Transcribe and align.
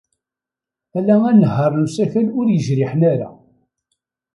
Ala 0.97 1.15
anehhaṛ 1.29 1.71
n 1.75 1.85
usakal 1.85 2.27
ur 2.39 2.47
yejriḥen 2.51 3.01
ara. 3.11 3.29